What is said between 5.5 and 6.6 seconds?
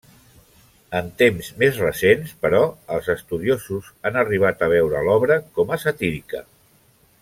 com a satírica.